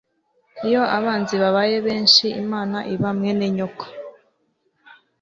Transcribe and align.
iyo 0.67 0.81
abanzi 0.97 1.35
babaye 1.43 1.75
benshi 1.87 2.25
imana 2.41 2.77
iba 2.93 3.09
mwene 3.17 3.45
nyoko 3.55 3.85